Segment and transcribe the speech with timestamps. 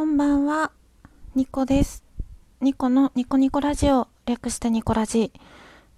[0.00, 0.72] こんばんは、
[1.34, 2.02] ニコです。
[2.62, 5.30] ニコのニコニコラジオ、略してニコラジ。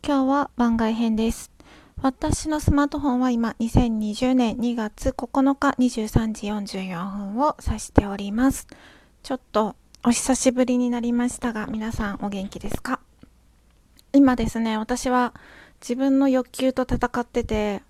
[0.05, 1.53] 今日は番外編です。
[2.03, 8.67] 私のスマートフォンは今、2020年2月9日23時44分を指しております。
[9.23, 12.99] ちょっとお久しぶりになりましたが、皆さんお元気ですか？
[14.13, 15.33] 今ですね、私は
[15.81, 17.83] 自分の欲求と戦ってて、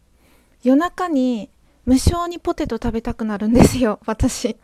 [0.62, 1.48] 夜中に
[1.86, 4.58] 無性にポテト食べたくなるんですよ、私。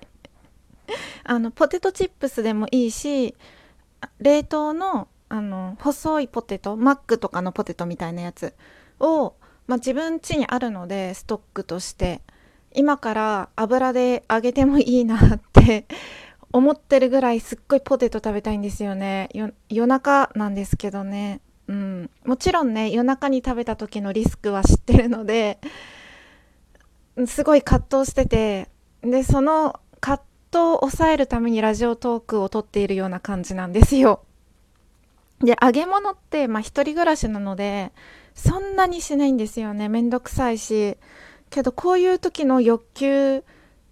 [1.25, 3.35] あのポテトチップスでもいいし
[4.21, 8.55] 冷凍のあの細いポテトマックとかのポテトみたいなやつ
[8.99, 9.35] を、
[9.67, 12.23] まあ、自分家にあるのでストックとして
[12.75, 15.87] 今から油で揚げてもいいなって
[16.53, 19.29] 思ってるぐらいすっごいポテト食べたいんですよね。
[19.69, 21.43] 夜中なんですけどね。
[21.67, 22.11] うん。
[22.25, 25.59] もちろんね夜中に食べた時のリスクは知ってるので
[27.27, 28.69] すごい葛藤してて
[29.03, 34.23] でその葛藤を抑えるためにラジオトークを撮っているような感じなんですよ。
[35.41, 37.93] で揚げ物ってまあ一人暮らしなので
[38.35, 40.97] そんなにしないんですよねめんどくさいし
[41.51, 43.43] けどこういう時の欲求っ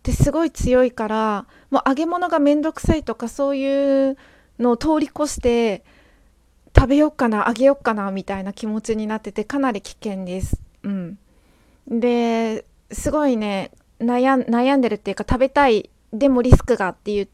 [0.03, 4.16] てすごい強いからもう揚げ物がめんどくさいとかそういう
[4.59, 5.84] のを通り越して
[6.75, 10.61] 食べようかな揚げようかなみたいな気持ちになっててかなり危険です。
[10.83, 11.19] うん、
[11.88, 17.29] ですごいね悩悩んでるっていうか食べたいでもリスクがっていう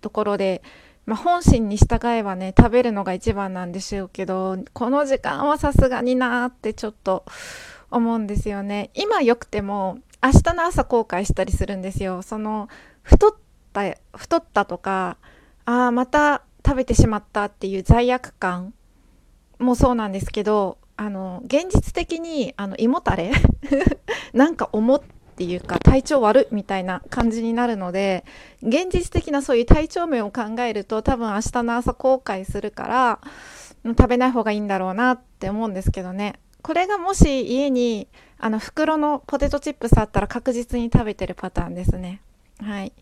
[0.00, 0.62] ところで、
[1.04, 7.24] まあ、本心に従えばね食べるのが一番なんでしょうけどこの時間はさすがになーってちょっと
[7.90, 8.90] 思うんですよね。
[8.94, 12.22] 今よくても明日の朝後悔したりするんですよ。
[12.22, 12.68] その
[13.02, 13.30] 太っ
[13.72, 13.82] た
[14.16, 15.18] 太ったとか
[15.64, 18.74] ああまた食べてしまったっていう罪悪感
[19.58, 23.32] もそうなんですけどあの現実的にあの胃もたれ？
[24.32, 25.00] なんか思っ
[25.36, 28.24] っていうか体調悪みたいな感じになるので
[28.62, 33.20] 現実的なそういう体調面を考えると多分明日の朝後悔するから
[33.84, 36.40] 食べない方がいいんだろうなって思うんですけどね。
[36.62, 38.08] これがもし家に
[38.38, 42.22] あの袋のポテトチップスあったら確実に食べてるパターンですね。
[42.58, 42.92] はい。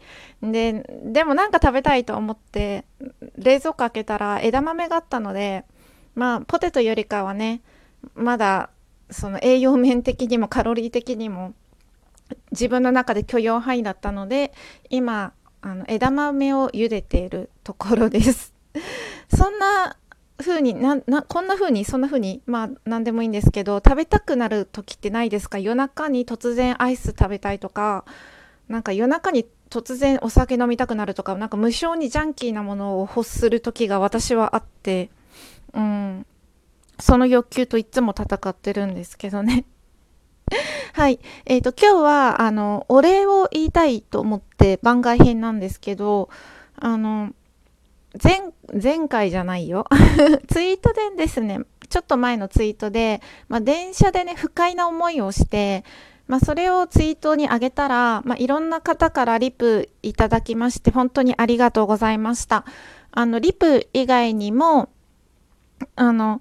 [0.42, 2.84] ででもなんか食べたいと思って
[3.38, 5.64] 冷蔵庫開けたら枝豆があったので
[6.16, 7.62] まあポテトよりかはね
[8.16, 8.70] まだ
[9.10, 11.54] その栄養面的にもカロリー的にも
[12.52, 14.52] 自分の中で許容範囲だったので
[14.90, 18.54] 今あの枝豆を茹でているところです。
[19.34, 19.96] そんな
[20.38, 25.58] 風にななこんな風にそんな風にまあ何でもいいんですけど食べたくなる時ってないですか？
[25.58, 28.04] 夜中に突然アイス食べたいとか
[28.68, 35.10] なんか夜中に突然お酒飲みたくなるとかなんか無性にジャンキーなものを欲する時が私はあって
[35.72, 36.26] うん。
[37.00, 39.64] その欲求といつも戦ってるんですけどね。
[40.92, 41.20] はい。
[41.46, 46.28] え、ー、と、今日は、あの、お礼を言いたいと思って番外編なんですけど、
[46.76, 47.30] あの、
[48.22, 49.86] 前、前回じゃないよ。
[50.48, 55.84] ツイートでですね、ちょっと前のツイートで、まあ、電車でね、不快な思いをして、
[56.26, 62.64] まあ、それをツイートに上げたら、まあ、いろんな方からリプいただきまして、本当にありがとうございました。
[63.10, 64.88] あの、リプ以外にも、
[65.96, 66.40] あの、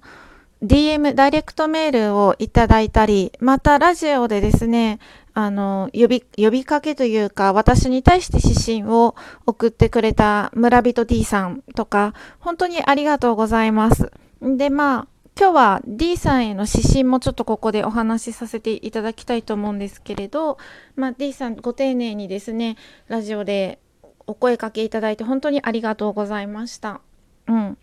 [0.64, 4.98] DM、ダイレクトメールをいただいたり、またラジオでですね、
[5.34, 9.14] あの、呼び、呼びかけというか、私に対して指針を
[9.46, 14.10] 送ってくれた村人 D さんとか、本当にありがとうございます。
[14.40, 15.08] で、まあ、
[15.38, 20.58] 今日は D さんへの指針もちょっとここでお話しさせていただきたいと思うんですけれど、
[20.96, 22.76] まあ、D さんご丁寧にですね、
[23.08, 23.80] ラジオで
[24.26, 27.00] お声かけいただいて本当にありがとうございました。
[27.48, 27.78] うん。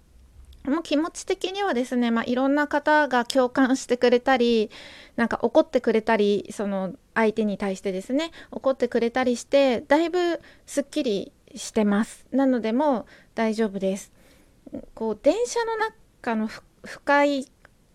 [0.66, 4.69] もう気持ち的にはですね、まあ、いろんな方が共感してくれたり
[5.16, 12.25] なんか怒ってくれたりその相手に対してですね怒ってくれたりしてだいぶすっきりしてます。
[12.31, 13.05] なのでもう
[13.35, 14.11] 大丈夫です。
[14.94, 17.45] こう電車の中の不快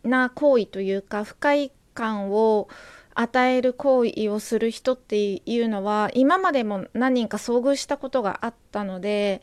[0.02, 2.68] な行為というか不快感を
[3.14, 9.40] 与える行為をする人っていうのは今までも何人か遭遇したことがあったので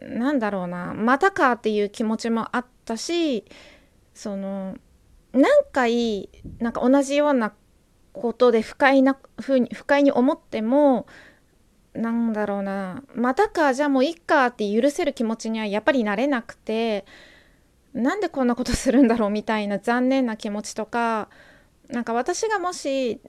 [0.00, 0.94] なんだろうな。
[0.94, 3.44] またかっていう気持ちもあったし
[4.14, 4.76] その
[5.32, 7.52] 何回なんか同じような
[8.12, 11.06] ことで不快なふに不快に思っても
[11.94, 13.02] なんだろうな。
[13.14, 17.04] またかじゃあもういっかって許せる気持ちにはやっぱりなれなくて
[17.92, 21.28] なんでこんなことするんだろうみたいな残念な気持ちとか
[21.88, 23.20] なんか私がもし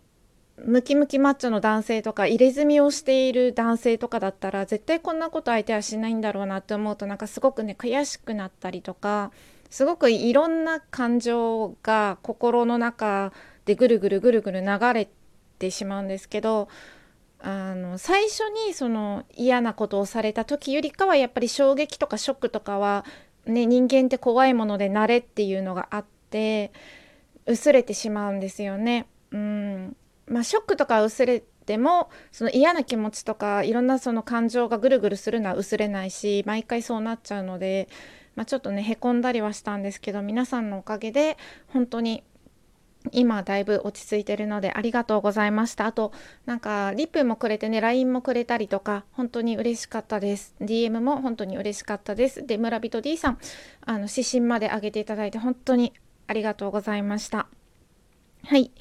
[0.58, 9.32] ムキムキマッチョの男性とか入れ墨をしている男性とかだったら絶対こんなこと相手はしないんだろうなって思うとなんかすごくね悔しくなったりとか
[9.70, 13.34] すごくいろんな感情が心の中
[13.66, 15.10] でぐるぐるぐるぐる流れ
[15.60, 16.70] てしまうんですけど
[17.42, 23.06] あの最初にその嫌なことをされた時よりかはやっぱり衝撃とかショックとかは、
[23.46, 26.72] ね、人間って怖いもので慣れっていうのがあって
[27.46, 29.08] 薄れてしまうんですよね。
[29.32, 29.98] うん
[30.28, 37.90] まあ、ショックとか薄れてもその嫌な気持ちとかいろんなその感情がぐるぐるするのは薄れないし毎回そうなっちゃうので、
[38.36, 41.38] まあ、ちょっとねへこんだりはしたんですけど皆さんのおかげで
[41.68, 42.24] 本当に
[43.12, 45.86] 今だいぶ落ち着いてるのでありがとうございました。
[45.86, 46.12] あと、
[46.46, 50.56] なんか、リップもくれてね、LINE もくれたりとか、本当に嬉しかったです。
[50.62, 52.46] DM も本当に嬉しかったです。
[52.46, 53.38] で、村人 D さん、
[53.86, 55.94] あの、指針まで上げていただいて、本当に
[56.28, 57.48] ありがとうございました。
[58.44, 58.72] はい。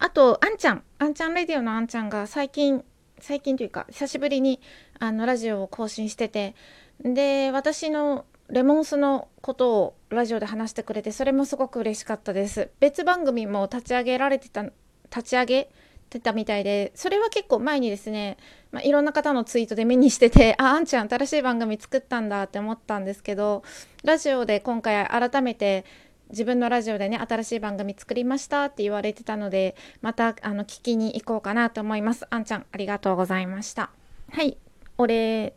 [0.00, 2.84] あと、あんちゃん、あんちゃんレディオのあんちゃんが最近、
[3.20, 4.60] 最近というか、久しぶりに、
[4.98, 6.54] あの、ラジオを更新してて、
[7.00, 12.70] で、私のレモンスのことをラジオで話してくれてそれもすごく嬉しかったです。
[12.80, 15.70] 別番組も立ち上げられてた立ち上げ
[16.10, 18.36] てたみたいでそれは結構前にですね、
[18.72, 23.62] まあ、いろんな方のツイートで目にしててああんちゃん新しい番組作ったんだって思ったんですけど
[24.02, 25.84] ラジオで今回改めて
[26.30, 32.26] 自分のラジオでね新しい番組作りましたって言われてたのでまたあの聞きに行こうかなと思います。
[32.30, 33.90] あんちゃんありがとうございました。
[34.30, 34.56] はい。
[34.98, 35.54] お礼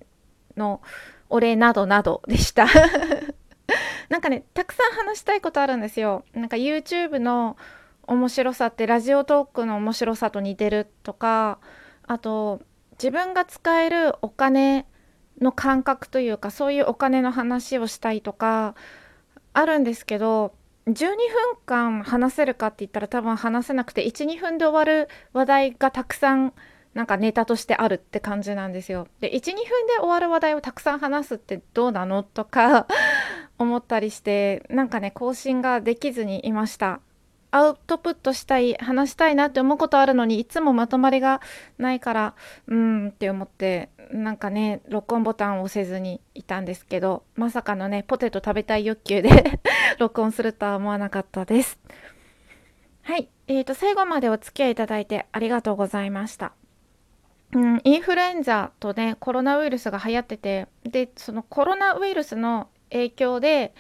[0.58, 0.81] の
[1.30, 2.68] お礼などなどでした。
[4.10, 6.24] なんかねたくさん話したいことあるんですよ。
[6.34, 7.58] なんか YouTube の
[8.08, 11.60] 面白さってラジオトークの面白さと似てるとか
[12.06, 12.62] あと
[12.94, 14.86] 自分が使えるお金
[15.42, 18.75] の感覚というかそういうお金の話をしたいとか
[19.54, 20.54] あるんですけど
[20.88, 21.16] 12分
[21.66, 26.54] 間話せるかって言ったら多分話せなくて12分で終わる話題がたくさん
[26.94, 29.08] なんかネタとしてあるって感じなんですよ。
[29.20, 29.66] で12分で
[30.00, 32.88] 終わる話題をたくさん話すってどうなのとか
[33.58, 37.00] 思ったりしてなんかね更新ができずにいました。
[37.50, 41.40] アウトプットしたい話したいなって思うことあるのにいつもまとまりが
[41.78, 42.34] ないから
[42.66, 49.60] うんって思ってなんかね録音ボタンを押せずにいたんですけどまさかのねポテト食べたい欲求で
[50.00, 51.80] 録音するとは思わなかったです。
[53.04, 56.54] はい、えーと最後までお付き合いいただいてありがとうございました。
[57.54, 63.75] うん、インフルエンザとねコロナウイルスが流行っててでそのコロナウイルスの影響で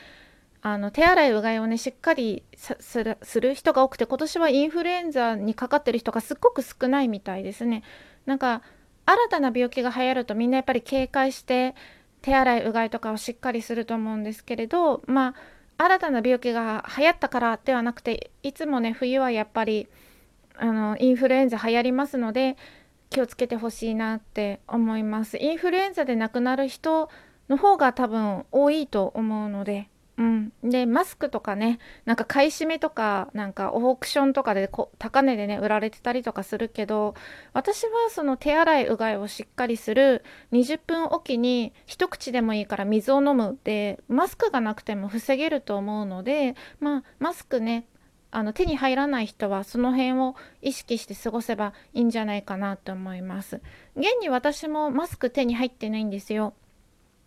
[0.61, 7.83] あの手洗いうがいをねしっかりするする人が多くて今年はインフルエンザにかかってる人がすっごく少ないみたいですね。
[8.25, 8.61] なんか
[9.05, 11.75] 新たな病気が流行るとみんなやっぱり警戒して
[12.21, 15.35] 手洗いうがいとかをしっかりすると思うんですけれどまあ
[15.77, 19.87] 新たな病気が流行ったからではなくていつもね冬はやっぱり
[20.55, 22.57] あのインフルエンザ流行りますので
[23.09, 25.37] 気をつけてほしいなって思います。
[25.37, 27.09] インフルエンザで亡くなる人
[27.49, 37.15] の方が多分多いと思うのでうん、でマスクとかねなんか買い占めとかなんかオークションとかでこ高値でね売られてたりとかするけど
[37.53, 47.87] 私はその手洗いうがいをしっかりする20分おきに一口でもいいから水を飲むでマスクがなくても防げると思うのでまあマスクね
[48.29, 53.61] あの手に入らない人はその辺を意識して過ごせばいいんじゃないかなと思います。
[53.95, 56.55] 現に私もマスク手に入ってないんですよ。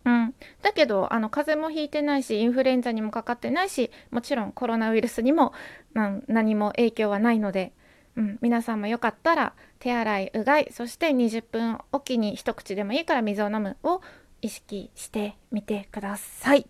[0.07, 5.51] うん、だけどあの風邪もひいてないしインフルエンザにもかかってないしもちろんコロナウイルスにも、
[5.93, 7.73] 何も影響はないので、
[8.15, 13.99] うん、皆さんもよかったら手洗いうがいそして20分おきに一口でもいいから水を飲むを
[14.41, 16.67] 意識してみてください。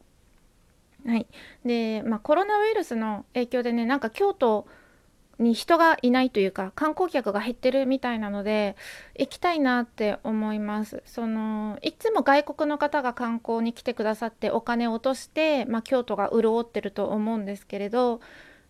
[1.05, 1.27] はい、
[1.63, 4.67] で、まあ、コロナウイルスの影響でねなんか京都
[5.39, 8.75] に人がいないというか観光客が減ってるみたいなので
[9.17, 11.03] 行きたいなって思います。
[11.05, 18.19] そのいつも外国の方が観光に来てくださってお金を落として、まあ、京都が潤ってると思うんですけれど、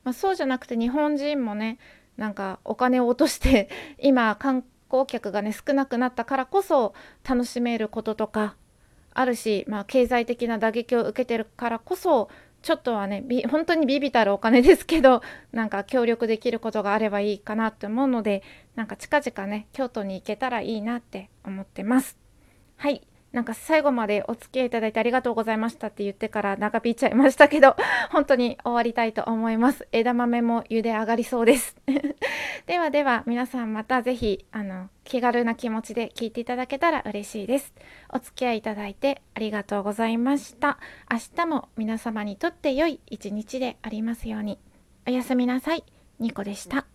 [0.04, 1.80] まあ、そうじゃなくて日本人もね
[2.18, 3.70] なんかお金を落として
[4.00, 6.94] 今観光客がね少なくなったからこそ
[7.28, 8.56] 楽しめることとか
[9.14, 12.30] あるし、まあ、経済的な打撃を受けてるからこそ
[12.62, 15.22] ちょっとはね本当にビビたるお金ですけど
[15.52, 18.44] なんか協力できることがあればいいかなって思うので
[18.76, 22.18] なんか近々ね京都に行けたらいいなって思ってます。
[22.76, 23.02] はい
[23.38, 27.76] なんか最後までお付き合いいただいてありがとうございましたって言ってから長引いちゃいましたけど、
[28.10, 29.88] 本当に終わりたいと思います。
[29.92, 31.76] 枝豆も茹で上がりそうです。
[32.66, 37.76] ではでは皆さんまた是非あの気軽な気持ちで聞いていただけたら嬉しいです。
[38.10, 40.80] お付き合いいただいてありがとうございました。
[41.12, 44.58] 明日も皆様にとって良い一日でありますように。
[45.08, 45.84] おやすみなさい。
[46.20, 46.88] ニコでした。